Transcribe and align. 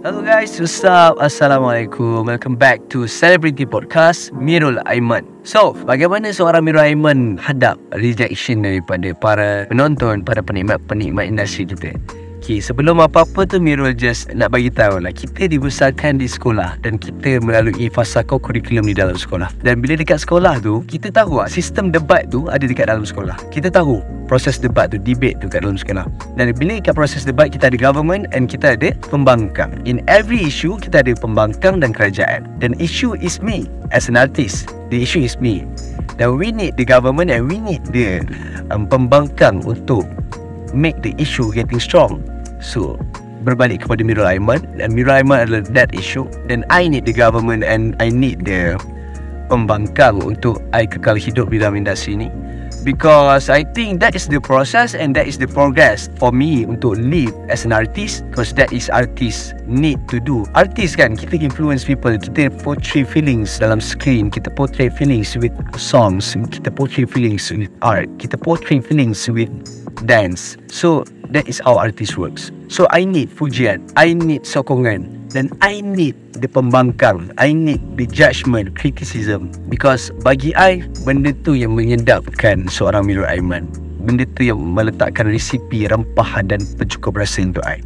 Hello 0.00 0.24
guys, 0.24 0.56
what's 0.56 0.80
up? 0.80 1.20
Assalamualaikum. 1.20 2.24
Welcome 2.24 2.56
back 2.56 2.80
to 2.88 3.04
Celebrity 3.04 3.68
Podcast 3.68 4.32
Mirul 4.32 4.80
Aiman. 4.88 5.28
So, 5.44 5.76
bagaimana 5.84 6.32
seorang 6.32 6.64
Mirul 6.64 6.80
Aiman 6.80 7.36
hadap 7.36 7.76
rejection 7.92 8.64
daripada 8.64 9.12
para 9.12 9.68
penonton, 9.68 10.24
para 10.24 10.40
penikmat-penikmat 10.40 11.28
industri 11.28 11.68
kita? 11.68 11.92
Okay, 12.40 12.56
sebelum 12.56 13.04
apa-apa 13.04 13.44
tu 13.44 13.60
Mirul 13.60 13.92
just 13.92 14.32
nak 14.32 14.56
bagi 14.56 14.72
tahu 14.72 15.04
lah 15.04 15.12
Kita 15.12 15.44
dibesarkan 15.44 16.16
di 16.16 16.24
sekolah 16.24 16.80
Dan 16.80 16.96
kita 16.96 17.36
melalui 17.44 17.92
fasa 17.92 18.24
kurikulum 18.24 18.88
di 18.88 18.96
dalam 18.96 19.12
sekolah. 19.12 19.52
Dan 19.60 19.84
bila 19.84 19.92
dekat 19.92 20.24
sekolah 20.24 20.56
tu 20.64 20.80
Kita 20.88 21.12
tahu 21.12 21.44
lah 21.44 21.52
sistem 21.52 21.92
debat 21.92 22.32
tu 22.32 22.48
ada 22.48 22.64
dekat 22.64 22.88
dalam 22.88 23.04
sekolah. 23.04 23.36
Kita 23.52 23.68
tahu 23.68 24.00
proses 24.24 24.56
debat 24.56 24.88
tu, 24.88 24.96
debate 24.96 25.36
tu 25.44 25.52
kat 25.52 25.60
dalam 25.60 25.76
sekolah. 25.76 26.08
Dan 26.40 26.56
bila 26.56 26.80
dekat 26.80 26.96
proses 26.96 27.28
debat 27.28 27.52
kita 27.52 27.68
ada 27.68 27.76
government 27.76 28.24
And 28.32 28.48
kita 28.48 28.72
ada 28.72 28.96
pembangkang. 29.12 29.76
In 29.84 30.00
every 30.08 30.40
issue 30.40 30.80
kita 30.80 31.04
ada 31.04 31.12
pembangkang 31.12 31.84
dan 31.84 31.92
kerajaan. 31.92 32.48
Dan 32.56 32.72
issue 32.80 33.20
is 33.20 33.44
me 33.44 33.68
as 33.92 34.08
an 34.08 34.16
artist. 34.16 34.72
The 34.88 35.04
issue 35.04 35.28
is 35.28 35.36
me. 35.44 35.68
Dan 36.16 36.40
we 36.40 36.56
need 36.56 36.80
the 36.80 36.88
government 36.88 37.28
and 37.28 37.44
we 37.52 37.60
need 37.60 37.84
the 37.92 38.24
um, 38.72 38.88
pembangkang 38.88 39.60
untuk 39.68 40.08
make 40.72 41.02
the 41.02 41.14
issue 41.18 41.52
getting 41.52 41.80
strong. 41.80 42.22
So, 42.60 43.00
berbalik 43.42 43.88
kepada 43.88 44.04
Mirul 44.04 44.28
Aiman 44.28 44.60
dan 44.76 44.92
Mirul 44.92 45.24
Aiman 45.24 45.48
adalah 45.48 45.64
that 45.72 45.90
issue 45.96 46.28
then 46.44 46.60
I 46.68 46.84
need 46.84 47.08
the 47.08 47.16
government 47.16 47.64
and 47.64 47.96
I 47.96 48.12
need 48.12 48.44
the 48.44 48.76
pembangkang 49.50 50.22
untuk 50.22 50.62
I 50.70 50.86
kekal 50.86 51.18
hidup 51.18 51.50
di 51.50 51.58
dalam 51.58 51.74
industri 51.74 52.14
ni 52.14 52.30
because 52.84 53.50
I 53.50 53.64
think 53.64 54.00
that 54.00 54.14
is 54.14 54.28
the 54.28 54.40
process 54.40 54.94
and 54.94 55.14
that 55.16 55.26
is 55.26 55.36
the 55.36 55.48
progress 55.48 56.08
for 56.16 56.32
me 56.32 56.64
untuk 56.64 56.96
live 56.96 57.32
as 57.52 57.64
an 57.64 57.72
artist 57.72 58.24
because 58.30 58.52
that 58.56 58.72
is 58.72 58.88
artist 58.88 59.52
need 59.66 60.00
to 60.08 60.20
do. 60.20 60.48
Artist 60.56 60.96
kan 60.96 61.16
kita 61.16 61.36
influence 61.36 61.84
people 61.84 62.14
kita 62.16 62.48
portray 62.64 63.04
feelings 63.04 63.60
dalam 63.60 63.82
screen 63.82 64.32
kita 64.32 64.48
portray 64.54 64.88
feelings 64.88 65.36
with 65.36 65.52
songs 65.76 66.32
kita 66.32 66.72
portray 66.72 67.04
feelings 67.04 67.52
with 67.52 67.68
art 67.84 68.08
kita 68.16 68.38
portray 68.40 68.80
feelings 68.80 69.28
with 69.28 69.50
dance. 70.08 70.56
So 70.72 71.04
that 71.32 71.46
is 71.48 71.62
how 71.62 71.78
artist 71.78 72.18
works. 72.18 72.50
So 72.68 72.86
I 72.90 73.06
need 73.06 73.30
pujian. 73.34 73.90
I 73.94 74.14
need 74.14 74.46
sokongan. 74.46 75.30
Dan 75.30 75.50
I 75.62 75.78
need 75.82 76.18
the 76.42 76.50
pembangkang. 76.50 77.30
I 77.38 77.54
need 77.54 77.82
the 77.94 78.06
judgement 78.06 78.74
criticism. 78.74 79.54
Because 79.70 80.10
bagi 80.26 80.50
I 80.58 80.82
benda 81.06 81.30
tu 81.46 81.54
yang 81.54 81.78
menyedapkan 81.78 82.66
seorang 82.66 83.06
Mirul 83.06 83.30
Aiman. 83.30 83.70
Benda 84.02 84.26
tu 84.34 84.50
yang 84.50 84.58
meletakkan 84.58 85.28
resipi 85.28 85.86
rempah 85.86 86.42
dan 86.42 86.64
pencukup 86.80 87.14
rasa 87.14 87.46
untuk 87.46 87.62
I. 87.62 87.78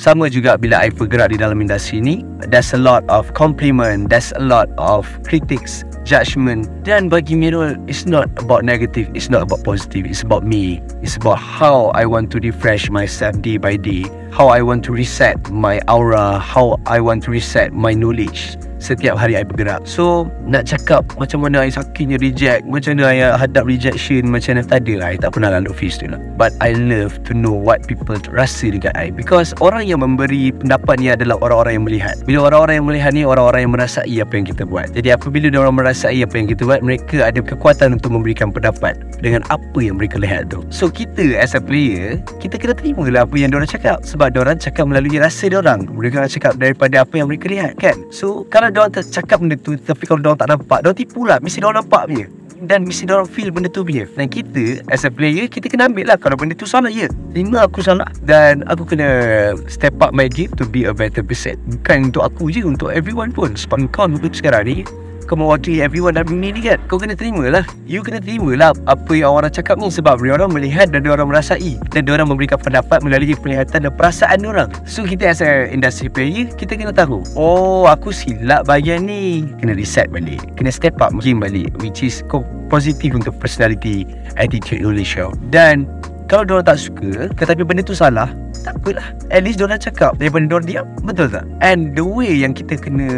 Sama 0.00 0.32
juga 0.32 0.56
bila 0.56 0.80
I 0.80 0.88
bergerak 0.88 1.34
di 1.34 1.36
dalam 1.36 1.60
industri 1.60 2.00
ni 2.00 2.22
There's 2.48 2.72
a 2.72 2.80
lot 2.80 3.04
of 3.10 3.34
compliment 3.34 4.08
There's 4.08 4.32
a 4.38 4.40
lot 4.40 4.70
of 4.78 5.04
critics 5.26 5.84
Judgment 6.10 6.66
Dan 6.82 7.06
bagi 7.06 7.38
Mirul 7.38 7.78
It's 7.86 8.02
not 8.02 8.26
about 8.42 8.66
negative 8.66 9.06
It's 9.14 9.30
not 9.30 9.46
about 9.46 9.62
positive 9.62 10.10
It's 10.10 10.26
about 10.26 10.42
me. 10.42 10.82
It's 11.06 11.14
about 11.14 11.38
how 11.38 11.94
I 11.94 12.02
want 12.02 12.34
to 12.34 12.42
refresh 12.42 12.90
myself 12.90 13.38
day 13.38 13.62
by 13.62 13.78
day. 13.78 14.10
How 14.34 14.50
I 14.50 14.58
want 14.58 14.82
to 14.90 14.92
reset 14.92 15.38
my 15.54 15.78
aura 15.86 16.42
How 16.42 16.82
I 16.90 16.98
want 16.98 17.22
to 17.24 17.30
reset 17.30 17.70
my 17.70 17.94
knowledge 17.94 18.58
Setiap 18.80 19.20
hari 19.20 19.36
I 19.36 19.44
bergerak. 19.44 19.84
So 19.84 20.32
Nak 20.48 20.64
cakap 20.64 21.04
Macam 21.20 21.44
mana 21.44 21.68
I 21.68 21.70
sakitnya 21.70 22.16
reject 22.16 22.64
Macam 22.64 22.96
mana 22.96 23.12
I 23.12 23.36
hadap 23.36 23.68
rejection 23.68 24.32
Macam 24.32 24.56
mana 24.56 24.64
Tak 24.64 24.88
ada 24.88 24.92
lah 24.96 25.08
I 25.12 25.16
tak 25.20 25.36
pernah 25.36 25.52
lalu 25.60 25.76
face 25.76 26.00
tu 26.00 26.08
lah 26.08 26.16
But 26.40 26.56
I 26.64 26.72
love 26.72 27.20
to 27.28 27.36
know 27.36 27.52
What 27.52 27.84
people 27.84 28.16
rasa 28.32 28.72
dekat 28.72 28.96
I. 28.96 29.12
Because 29.12 29.52
orang 29.60 29.84
yang 29.84 30.00
memberi 30.00 30.56
pendapat 30.56 30.96
ni 30.96 31.12
Adalah 31.12 31.36
orang-orang 31.44 31.76
yang 31.76 31.84
melihat. 31.84 32.16
Bila 32.24 32.48
orang-orang 32.48 32.80
yang 32.80 32.88
melihat 32.88 33.10
ni 33.12 33.22
Orang-orang 33.28 33.68
yang 33.68 33.72
merasai 33.76 34.16
apa 34.16 34.32
yang 34.32 34.46
kita 34.48 34.64
buat. 34.64 34.88
Jadi 34.96 35.08
apabila 35.12 35.52
orang 35.60 35.76
merasai 35.76 36.24
apa 36.24 36.34
yang 36.40 36.48
kita 36.48 36.64
buat 36.64 36.80
Mereka 36.80 37.20
ada 37.20 37.40
kekuatan 37.44 38.00
untuk 38.00 38.16
memberikan 38.16 38.48
pendapat 38.48 38.96
Dengan 39.20 39.44
apa 39.52 39.78
yang 39.78 40.00
mereka 40.00 40.16
lihat 40.16 40.48
tu. 40.48 40.64
So 40.72 40.88
kita 40.88 41.36
as 41.36 41.52
a 41.52 41.60
player 41.60 42.16
Kita 42.40 42.56
kena 42.56 42.72
terima 42.72 43.04
lah 43.12 43.28
apa 43.28 43.36
yang 43.36 43.52
orang 43.52 43.68
cakap. 43.68 44.00
Sebab 44.08 44.32
orang 44.40 44.56
cakap 44.56 44.88
melalui 44.88 45.20
rasa 45.20 45.52
orang. 45.52 45.84
Mereka 45.84 46.24
cakap 46.32 46.56
daripada 46.56 47.04
apa 47.04 47.14
yang 47.20 47.28
mereka 47.28 47.50
lihat 47.50 47.76
kan? 47.76 48.00
So 48.08 48.48
kalau 48.48 48.69
diorang 48.70 48.92
tak 48.94 49.06
cakap 49.06 49.38
benda 49.42 49.56
tu 49.58 49.76
Tapi 49.76 50.02
kalau 50.06 50.20
diorang 50.22 50.40
tak 50.40 50.48
nampak 50.50 50.78
Diorang 50.82 50.98
tipu 50.98 51.26
lah. 51.26 51.38
Mesti 51.42 51.58
diorang 51.60 51.82
nampak 51.82 52.02
punya. 52.10 52.26
Dan 52.60 52.84
mesti 52.84 53.08
diorang 53.08 53.28
feel 53.28 53.48
benda 53.50 53.68
tu 53.72 53.82
punya. 53.82 54.04
Dan 54.16 54.26
kita 54.30 54.84
As 54.88 55.04
a 55.04 55.10
player 55.10 55.50
Kita 55.50 55.66
kena 55.66 55.90
ambil 55.90 56.08
lah 56.08 56.16
Kalau 56.16 56.36
benda 56.38 56.54
tu 56.54 56.64
salah 56.64 56.88
ya. 56.88 57.10
Terima 57.34 57.66
aku 57.66 57.82
salah. 57.82 58.08
Dan 58.24 58.62
aku 58.70 58.86
kena 58.86 59.08
Step 59.66 59.98
up 60.00 60.14
my 60.14 60.30
game 60.30 60.52
To 60.56 60.64
be 60.64 60.86
a 60.86 60.94
better 60.94 61.26
person. 61.26 61.58
Bukan 61.66 62.14
untuk 62.14 62.24
aku 62.26 62.48
je 62.48 62.62
Untuk 62.62 62.94
everyone 62.94 63.34
pun. 63.34 63.58
Sebab 63.58 63.90
kau 63.90 64.06
untuk 64.06 64.32
sekarang 64.32 64.64
ni 64.66 64.86
kau 65.30 65.38
mewakili 65.38 65.78
everyone 65.78 66.18
dalam 66.18 66.26
dunia 66.26 66.50
ni 66.50 66.60
kan? 66.66 66.82
Kau 66.90 66.98
kena 66.98 67.14
terima 67.14 67.46
lah 67.46 67.62
You 67.86 68.02
kena 68.02 68.18
terima 68.18 68.50
lah 68.58 68.74
Apa 68.90 69.14
yang 69.14 69.30
orang 69.30 69.54
cakap 69.54 69.78
ni 69.78 69.86
Sebab 69.86 70.18
orang 70.18 70.50
melihat 70.50 70.90
Dan 70.90 71.06
orang 71.06 71.30
merasai. 71.30 71.78
Dan 71.94 72.10
orang 72.10 72.26
memberikan 72.26 72.58
pendapat 72.58 72.98
Melalui 73.06 73.38
penglihatan 73.38 73.86
dan 73.86 73.92
perasaan 73.94 74.42
orang. 74.42 74.74
So 74.82 75.06
kita 75.06 75.30
as 75.30 75.38
a 75.38 75.70
industry 75.70 76.10
player 76.10 76.50
Kita 76.50 76.74
kena 76.74 76.90
tahu 76.90 77.22
Oh 77.38 77.86
aku 77.86 78.10
silap 78.10 78.66
bahagian 78.66 79.06
ni. 79.06 79.46
Kena 79.62 79.78
reset 79.78 80.10
balik. 80.10 80.42
Kena 80.58 80.74
step 80.74 80.98
up 80.98 81.14
game 81.22 81.38
balik 81.38 81.70
Which 81.78 82.02
is 82.02 82.26
kau 82.26 82.42
positif 82.66 83.14
untuk 83.14 83.38
personality 83.38 84.10
Attitude 84.34 84.82
Indonesia 84.82 85.30
Dan 85.54 85.86
kalau 86.26 86.46
diorang 86.46 86.66
tak 86.66 86.78
suka 86.78 87.30
Tetapi 87.38 87.62
benda 87.66 87.82
tu 87.82 87.94
salah 87.94 88.30
Tak 88.60 88.76
apalah 88.80 89.16
At 89.32 89.42
least 89.44 89.60
diorang 89.60 89.80
cakap 89.80 90.16
Daripada 90.20 90.44
diorang 90.46 90.68
diam 90.68 90.86
Betul 91.04 91.32
tak? 91.32 91.44
And 91.64 91.96
the 91.96 92.04
way 92.04 92.32
yang 92.36 92.52
kita 92.52 92.76
kena 92.76 93.08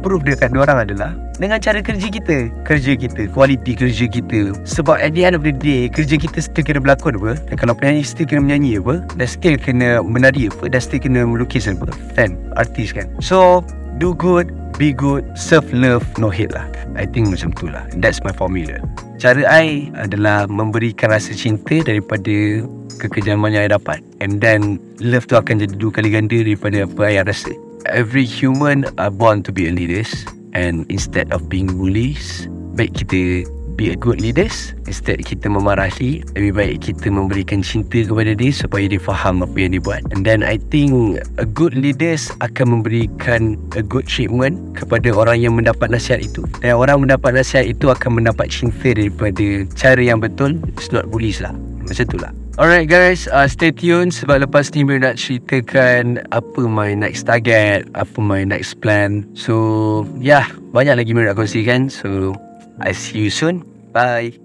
Prove 0.00 0.24
dekat 0.24 0.56
diorang 0.56 0.80
adalah 0.80 1.12
Dengan 1.36 1.60
cara 1.60 1.84
kerja 1.84 2.08
kita 2.08 2.48
Kerja 2.64 2.92
kita 2.96 3.28
Quality 3.32 3.72
kerja 3.76 4.04
kita 4.08 4.56
Sebab 4.64 4.96
at 5.00 5.12
the 5.12 5.28
end 5.28 5.36
of 5.36 5.44
the 5.44 5.52
day 5.52 5.92
Kerja 5.92 6.16
kita 6.16 6.40
still 6.40 6.64
kena 6.64 6.80
berlakon 6.80 7.20
apa 7.20 7.36
Dan 7.52 7.56
kalau 7.60 7.74
penyanyi 7.76 8.02
still 8.04 8.24
kena 8.24 8.40
menyanyi 8.40 8.80
apa 8.80 9.04
Dan 9.16 9.28
still 9.28 9.56
kena 9.60 10.00
menari 10.00 10.48
apa 10.48 10.64
Dan 10.72 10.80
still 10.80 11.00
kena 11.00 11.28
melukis 11.28 11.68
apa 11.68 11.92
Kan? 12.16 12.36
Artis 12.56 12.96
kan? 12.96 13.12
So 13.20 13.60
Do 14.00 14.16
good 14.16 14.48
Be 14.82 14.90
good 14.90 15.22
Self 15.38 15.70
love 15.70 16.02
No 16.18 16.26
hate 16.26 16.50
lah. 16.50 16.66
I 16.98 17.06
think 17.06 17.30
macam 17.30 17.54
tu 17.54 17.70
lah. 17.70 17.86
That's 18.02 18.18
my 18.26 18.34
formula. 18.34 18.82
Cara 19.22 19.46
I 19.46 19.94
adalah 19.94 20.50
memberikan 20.50 21.14
rasa 21.14 21.38
cinta 21.38 21.86
daripada 21.86 22.66
kekejaman 22.98 23.54
yang 23.54 23.70
I 23.70 23.70
dapat. 23.70 24.02
And 24.18 24.42
then 24.42 24.82
love 24.98 25.30
tu 25.30 25.38
akan 25.38 25.62
jadi 25.62 25.78
dua 25.78 25.94
kali 25.94 26.10
ganda 26.10 26.34
daripada 26.34 26.82
apa 26.82 27.14
I 27.14 27.22
rasa. 27.22 27.54
Every 27.86 28.26
human 28.26 28.90
are 28.98 29.14
born 29.14 29.46
to 29.46 29.54
be 29.54 29.70
a 29.70 29.72
leaders. 29.72 30.10
And 30.50 30.82
instead 30.90 31.30
of 31.30 31.46
being 31.46 31.78
bullies 31.78 32.50
Baik 32.76 33.04
kita 33.04 33.46
be 33.74 33.92
a 33.92 33.96
good 33.96 34.20
leaders. 34.20 34.72
Instead 34.84 35.24
kita 35.24 35.48
memarahi 35.48 36.20
Lebih 36.36 36.52
baik 36.52 36.76
kita 36.92 37.08
memberikan 37.08 37.64
cinta 37.64 38.04
kepada 38.04 38.36
dia 38.36 38.50
Supaya 38.52 38.84
dia 38.86 39.00
faham 39.00 39.40
apa 39.40 39.56
yang 39.56 39.78
dia 39.78 39.82
buat. 39.82 40.02
And 40.12 40.22
then 40.26 40.44
I 40.44 40.60
think 40.70 41.22
A 41.40 41.46
good 41.48 41.72
leaders 41.72 42.28
akan 42.44 42.80
memberikan 42.80 43.56
A 43.78 43.82
good 43.82 44.04
treatment 44.04 44.58
Kepada 44.76 45.10
orang 45.14 45.40
yang 45.40 45.54
mendapat 45.56 45.88
nasihat 45.88 46.22
itu. 46.22 46.44
Dan 46.60 46.76
orang 46.76 47.08
mendapat 47.08 47.32
nasihat 47.32 47.64
itu 47.64 47.88
Akan 47.88 48.20
mendapat 48.20 48.52
cinta 48.52 48.92
daripada 48.92 49.64
Cara 49.78 50.00
yang 50.02 50.20
betul. 50.20 50.60
It's 50.76 50.92
not 50.92 51.08
bullies 51.08 51.40
lah. 51.40 51.54
Macam 51.82 52.06
tu 52.06 52.18
lah. 52.20 52.32
Alright 52.60 52.84
guys, 52.84 53.32
uh, 53.32 53.48
stay 53.48 53.72
tuned. 53.72 54.12
Sebab 54.12 54.44
lepas 54.44 54.68
ni 54.76 54.84
Mir 54.84 55.00
nak 55.00 55.16
ceritakan 55.16 56.20
apa 56.36 56.60
my 56.68 56.92
next 56.92 57.24
target, 57.24 57.88
apa 57.96 58.18
my 58.20 58.44
next 58.44 58.76
plan. 58.84 59.24
So, 59.32 60.04
yeah, 60.20 60.44
banyak 60.76 61.00
lagi 61.00 61.16
Mir 61.16 61.32
nak 61.32 61.40
kongsikan. 61.40 61.88
So, 61.88 62.36
I 62.80 62.92
see 62.92 63.18
you 63.20 63.30
soon. 63.30 63.64
Bye. 63.92 64.41